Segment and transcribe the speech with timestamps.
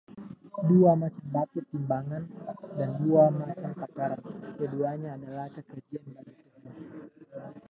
[0.69, 2.23] Dua macam batu timbangan
[2.77, 4.17] dan dua macam takaran,
[4.57, 6.73] keduanya adalah kekejian bagi Tuhan.